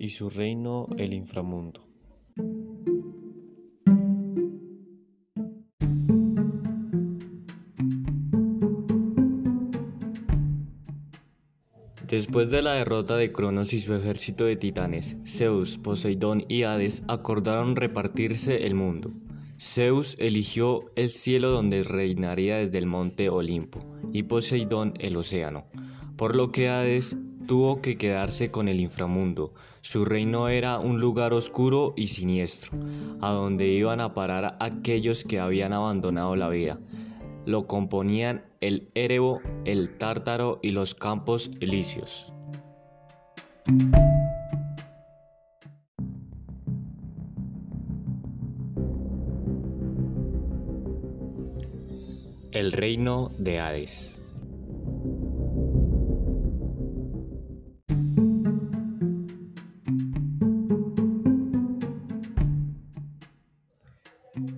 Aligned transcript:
Y 0.00 0.08
su 0.08 0.28
reino 0.28 0.88
el 0.96 1.12
inframundo. 1.12 1.80
Después 12.08 12.50
de 12.50 12.62
la 12.62 12.72
derrota 12.72 13.16
de 13.16 13.30
Cronos 13.30 13.72
y 13.72 13.78
su 13.78 13.94
ejército 13.94 14.46
de 14.46 14.56
titanes, 14.56 15.16
Zeus, 15.24 15.78
Poseidón 15.78 16.44
y 16.48 16.64
Hades 16.64 17.04
acordaron 17.06 17.76
repartirse 17.76 18.66
el 18.66 18.74
mundo. 18.74 19.12
Zeus 19.60 20.16
eligió 20.18 20.86
el 20.96 21.10
cielo 21.10 21.50
donde 21.50 21.84
reinaría 21.84 22.56
desde 22.56 22.78
el 22.78 22.86
monte 22.86 23.28
Olimpo 23.28 23.78
y 24.12 24.24
Poseidón 24.24 24.94
el 24.98 25.16
océano, 25.16 25.66
por 26.16 26.34
lo 26.34 26.50
que 26.50 26.68
Hades 26.68 27.16
tuvo 27.46 27.80
que 27.80 27.96
quedarse 27.96 28.50
con 28.50 28.68
el 28.68 28.80
inframundo. 28.80 29.52
Su 29.80 30.04
reino 30.04 30.48
era 30.48 30.78
un 30.78 31.00
lugar 31.00 31.32
oscuro 31.32 31.94
y 31.96 32.08
siniestro, 32.08 32.76
a 33.20 33.30
donde 33.30 33.66
iban 33.66 34.00
a 34.00 34.14
parar 34.14 34.56
aquellos 34.60 35.24
que 35.24 35.40
habían 35.40 35.72
abandonado 35.72 36.36
la 36.36 36.48
vida. 36.48 36.78
Lo 37.46 37.66
componían 37.66 38.44
el 38.60 38.88
Erebo, 38.94 39.40
el 39.64 39.96
Tártaro 39.96 40.58
y 40.62 40.72
los 40.72 40.94
Campos 40.94 41.50
Elíseos. 41.60 42.32
El 52.50 52.72
reino 52.72 53.30
de 53.38 53.60
Hades. 53.60 54.20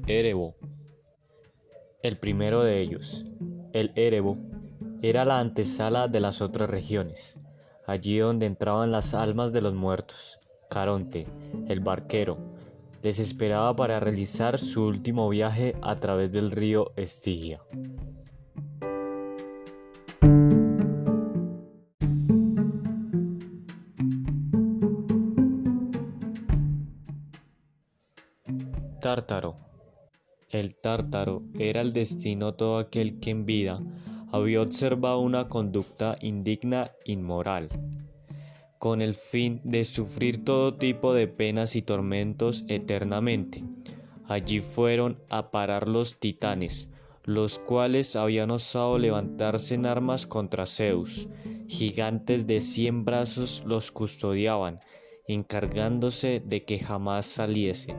Erebo. 0.07 0.57
El 2.03 2.19
primero 2.19 2.63
de 2.63 2.81
ellos, 2.81 3.25
el 3.73 3.93
Erebo, 3.95 4.39
era 5.03 5.25
la 5.25 5.39
antesala 5.39 6.09
de 6.09 6.21
las 6.21 6.43
otras 6.43 6.69
regiones, 6.69 7.39
allí 7.87 8.19
donde 8.19 8.47
entraban 8.47 8.93
las 8.93 9.15
almas 9.15 9.53
de 9.53 9.63
los 9.63 9.75
muertos. 9.75 10.39
Caronte, 10.69 11.27
el 11.69 11.81
barquero, 11.81 12.39
desesperaba 13.03 13.75
para 13.75 14.01
realizar 14.01 14.59
su 14.59 14.85
último 14.85 15.29
viaje 15.29 15.75
a 15.83 15.95
través 15.97 16.33
del 16.33 16.51
río 16.51 16.93
Estigia. 16.97 17.61
Tártaro. 29.01 29.70
El 30.51 30.75
tártaro 30.75 31.43
era 31.59 31.81
el 31.81 31.93
destino 31.93 32.55
todo 32.55 32.79
aquel 32.79 33.21
que 33.21 33.31
en 33.31 33.47
vida 33.47 33.81
había 34.33 34.63
observado 34.63 35.21
una 35.21 35.49
conducta 35.49 36.17
indigna, 36.21 36.91
inmoral 37.05 37.69
con 38.81 39.03
el 39.03 39.15
fin 39.15 39.61
de 39.63 39.85
sufrir 39.85 40.43
todo 40.43 40.75
tipo 40.75 41.13
de 41.13 41.29
penas 41.29 41.77
y 41.77 41.83
tormentos 41.83 42.65
eternamente. 42.67 43.63
Allí 44.27 44.61
fueron 44.61 45.21
a 45.29 45.51
parar 45.51 45.87
los 45.87 46.19
titanes, 46.19 46.89
los 47.25 47.59
cuales 47.59 48.17
habían 48.17 48.51
osado 48.51 48.99
levantarse 48.99 49.75
en 49.75 49.85
armas 49.85 50.27
contra 50.27 50.65
Zeus. 50.65 51.29
Gigantes 51.69 52.47
de 52.47 52.63
cien 52.63 53.05
brazos 53.05 53.63
los 53.67 53.91
custodiaban, 53.91 54.81
encargándose 55.29 56.43
de 56.43 56.65
que 56.65 56.79
jamás 56.79 57.27
saliesen. 57.27 57.97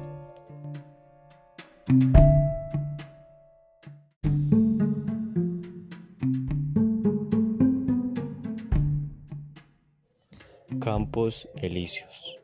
Campos 10.79 11.49
Elíseos. 11.57 12.39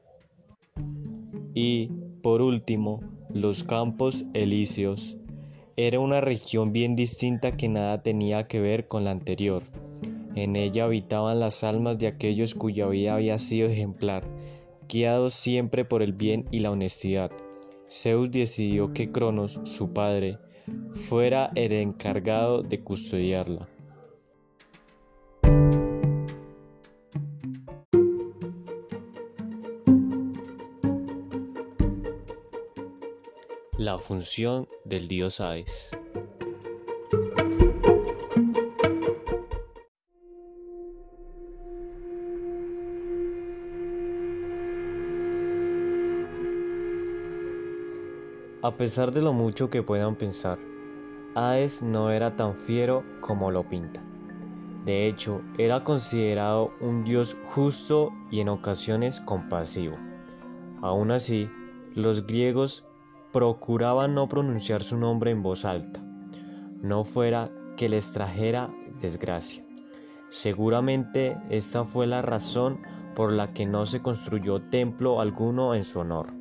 Y, 1.53 1.87
por 2.21 2.41
último, 2.41 3.01
los 3.29 3.63
Campos 3.63 4.25
Elíseos 4.33 5.17
era 5.77 5.99
una 5.99 6.19
región 6.19 6.73
bien 6.73 6.95
distinta 6.95 7.55
que 7.55 7.69
nada 7.69 8.03
tenía 8.03 8.45
que 8.47 8.59
ver 8.59 8.87
con 8.87 9.05
la 9.05 9.11
anterior. 9.11 9.63
En 10.35 10.55
ella 10.55 10.83
habitaban 10.83 11.39
las 11.39 11.63
almas 11.63 11.97
de 11.97 12.07
aquellos 12.07 12.53
cuya 12.53 12.87
vida 12.87 13.15
había 13.15 13.37
sido 13.37 13.69
ejemplar, 13.69 14.23
guiados 14.89 15.33
siempre 15.33 15.85
por 15.85 16.03
el 16.03 16.13
bien 16.13 16.45
y 16.51 16.59
la 16.59 16.71
honestidad. 16.71 17.31
Zeus 17.89 18.29
decidió 18.29 18.93
que 18.93 19.11
Cronos, 19.11 19.61
su 19.63 19.93
padre, 19.93 20.37
fuera 20.91 21.51
el 21.55 21.71
encargado 21.71 22.61
de 22.61 22.81
custodiarla. 22.81 23.67
La 33.79 33.99
función 33.99 34.67
del 34.85 35.07
dios 35.07 35.39
Hades. 35.39 35.95
A 48.63 48.75
pesar 48.75 49.11
de 49.11 49.21
lo 49.21 49.31
mucho 49.31 49.69
que 49.69 49.83
puedan 49.83 50.15
pensar, 50.15 50.57
Hades 51.35 51.83
no 51.83 52.09
era 52.09 52.35
tan 52.35 52.55
fiero 52.55 53.03
como 53.21 53.51
lo 53.51 53.69
pinta. 53.69 54.03
De 54.85 55.05
hecho, 55.05 55.43
era 55.59 55.83
considerado 55.83 56.73
un 56.81 57.03
dios 57.03 57.37
justo 57.53 58.11
y 58.31 58.39
en 58.39 58.49
ocasiones 58.49 59.21
compasivo. 59.21 59.97
Aún 60.81 61.11
así, 61.11 61.47
los 61.93 62.25
griegos 62.25 62.86
procuraban 63.37 64.15
no 64.15 64.27
pronunciar 64.27 64.81
su 64.81 64.97
nombre 64.97 65.29
en 65.29 65.43
voz 65.43 65.63
alta, 65.63 66.01
no 66.81 67.03
fuera 67.03 67.51
que 67.77 67.87
les 67.87 68.11
trajera 68.11 68.67
desgracia. 68.99 69.63
Seguramente 70.29 71.37
esta 71.51 71.83
fue 71.83 72.07
la 72.07 72.23
razón 72.23 72.79
por 73.15 73.31
la 73.31 73.53
que 73.53 73.67
no 73.67 73.85
se 73.85 74.01
construyó 74.01 74.59
templo 74.59 75.21
alguno 75.21 75.75
en 75.75 75.83
su 75.83 75.99
honor. 75.99 76.33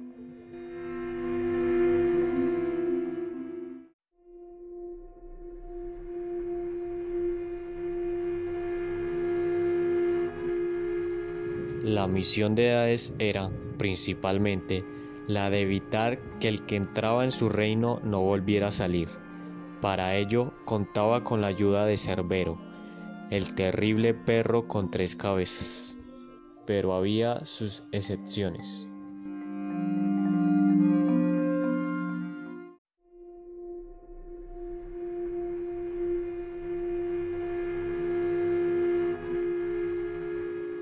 La 11.85 12.07
misión 12.07 12.55
de 12.55 12.73
Hades 12.73 13.15
era, 13.19 13.51
principalmente, 13.77 14.96
la 15.27 15.51
de 15.51 15.63
evitar 15.63 16.19
que 16.39 16.49
el 16.49 16.65
que 16.67 16.77
entraba 16.77 17.25
en 17.25 17.31
su 17.31 17.49
reino 17.49 18.01
no 18.05 18.21
volviera 18.21 18.69
a 18.69 18.73
salir. 18.73 19.09
Para 19.81 20.17
ello 20.17 20.53
contaba 20.65 21.25
con 21.25 21.41
la 21.41 21.49
ayuda 21.49 21.85
de 21.85 21.97
Cerbero, 21.97 22.59
el 23.31 23.55
terrible 23.55 24.15
perro 24.15 24.69
con 24.69 24.91
tres 24.91 25.17
cabezas. 25.17 25.99
Pero 26.65 26.95
había 26.95 27.45
sus 27.45 27.85
excepciones. 27.93 28.89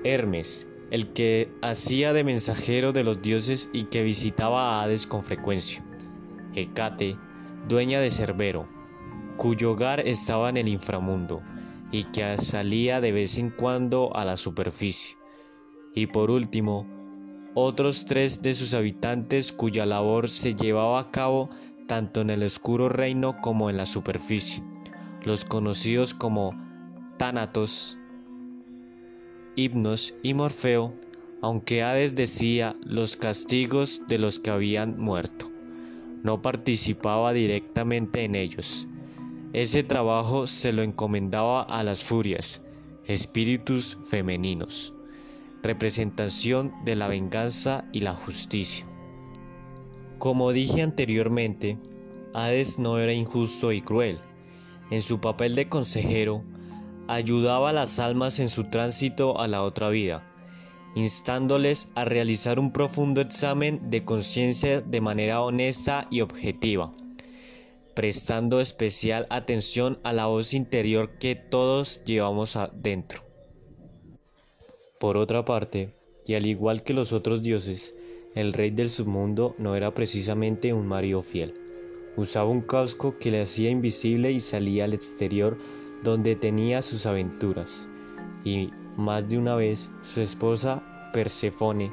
Hermes, 0.03 0.67
el 0.91 1.13
que 1.13 1.51
hacía 1.61 2.13
de 2.13 2.23
mensajero 2.23 2.91
de 2.91 3.03
los 3.03 3.21
dioses 3.21 3.69
y 3.73 3.83
que 3.85 4.03
visitaba 4.03 4.79
a 4.79 4.83
Hades 4.83 5.07
con 5.07 5.23
frecuencia. 5.23 5.83
Hecate, 6.53 7.17
dueña 7.67 7.99
de 7.99 8.11
Cerbero, 8.11 8.67
cuyo 9.37 9.71
hogar 9.71 10.01
estaba 10.07 10.49
en 10.49 10.57
el 10.57 10.69
inframundo 10.69 11.41
y 11.91 12.03
que 12.05 12.37
salía 12.37 13.01
de 13.01 13.11
vez 13.11 13.37
en 13.37 13.49
cuando 13.49 14.15
a 14.15 14.25
la 14.25 14.37
superficie. 14.37 15.17
Y 15.93 16.07
por 16.07 16.29
último, 16.29 16.87
otros 17.53 18.05
tres 18.05 18.41
de 18.41 18.53
sus 18.53 18.73
habitantes 18.73 19.51
cuya 19.51 19.85
labor 19.85 20.29
se 20.29 20.55
llevaba 20.55 20.99
a 20.99 21.11
cabo 21.11 21.49
tanto 21.87 22.21
en 22.21 22.29
el 22.29 22.43
oscuro 22.43 22.89
reino 22.89 23.39
como 23.41 23.69
en 23.69 23.77
la 23.77 23.85
superficie, 23.85 24.63
los 25.23 25.45
conocidos 25.45 26.13
como 26.13 26.53
Tánatos, 27.17 27.97
Hipnos 29.55 30.13
y 30.21 30.33
Morfeo, 30.33 30.93
aunque 31.41 31.81
Hades 31.81 32.13
decía 32.15 32.75
los 32.83 33.15
castigos 33.15 34.01
de 34.07 34.19
los 34.19 34.39
que 34.39 34.49
habían 34.49 34.99
muerto. 34.99 35.49
No 36.23 36.41
participaba 36.41 37.31
directamente 37.33 38.23
en 38.23 38.35
ellos. 38.35 38.87
Ese 39.53 39.83
trabajo 39.83 40.47
se 40.47 40.73
lo 40.73 40.83
encomendaba 40.83 41.63
a 41.63 41.83
las 41.83 42.03
furias, 42.03 42.61
espíritus 43.05 43.97
femeninos. 44.09 44.91
representación 45.63 46.71
de 46.83 46.95
la 46.95 47.07
venganza 47.07 47.85
y 47.91 48.01
la 48.01 48.13
justicia. 48.13 48.85
Como 50.19 50.51
dije 50.51 50.83
anteriormente, 50.83 51.79
Hades 52.33 52.77
no 52.77 52.99
era 52.99 53.13
injusto 53.13 53.71
y 53.71 53.81
cruel. 53.81 54.17
En 54.91 55.01
su 55.01 55.19
papel 55.19 55.55
de 55.55 55.67
consejero, 55.67 56.43
ayudaba 57.07 57.69
a 57.69 57.73
las 57.73 57.99
almas 57.99 58.39
en 58.39 58.49
su 58.49 58.65
tránsito 58.65 59.39
a 59.39 59.47
la 59.47 59.63
otra 59.63 59.89
vida, 59.89 60.23
instándoles 60.95 61.89
a 61.95 62.05
realizar 62.05 62.59
un 62.59 62.71
profundo 62.71 63.21
examen 63.21 63.89
de 63.89 64.03
conciencia 64.03 64.81
de 64.81 65.01
manera 65.01 65.41
honesta 65.41 66.07
y 66.09 66.21
objetiva, 66.21 66.91
prestando 67.93 68.59
especial 68.59 69.25
atención 69.29 69.99
a 70.03 70.13
la 70.13 70.25
voz 70.25 70.53
interior 70.53 71.17
que 71.19 71.35
todos 71.35 72.03
llevamos 72.03 72.55
adentro. 72.55 73.23
Por 74.99 75.17
otra 75.17 75.45
parte, 75.45 75.91
y 76.25 76.33
al 76.33 76.45
igual 76.45 76.83
que 76.83 76.93
los 76.93 77.13
otros 77.13 77.43
dioses, 77.43 77.95
el 78.33 78.53
rey 78.53 78.71
del 78.71 78.89
submundo 78.89 79.55
no 79.57 79.75
era 79.75 79.93
precisamente 79.93 80.73
un 80.73 80.87
marido 80.87 81.21
fiel. 81.21 81.53
Usaba 82.17 82.49
un 82.49 82.61
casco 82.61 83.17
que 83.17 83.31
le 83.31 83.41
hacía 83.41 83.69
invisible 83.69 84.31
y 84.31 84.39
salía 84.39 84.85
al 84.85 84.93
exterior 84.93 85.57
donde 86.05 86.35
tenía 86.35 86.81
sus 86.81 87.05
aventuras. 87.05 87.89
Y 88.45 88.69
más 88.95 89.27
de 89.27 89.37
una 89.37 89.55
vez 89.55 89.91
su 90.03 90.21
esposa 90.21 90.81
Persefone 91.11 91.91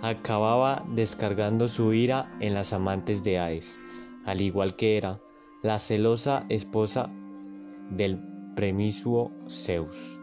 acababa 0.00 0.82
descargando 0.88 1.68
su 1.68 1.92
ira 1.92 2.34
en 2.40 2.54
las 2.54 2.72
amantes 2.72 3.22
de 3.22 3.38
Hades, 3.38 3.78
al 4.24 4.40
igual 4.40 4.74
que 4.74 4.96
era 4.96 5.20
la 5.62 5.78
celosa 5.78 6.44
esposa 6.48 7.10
del 7.90 8.18
premisuo 8.56 9.30
Zeus. 9.48 10.21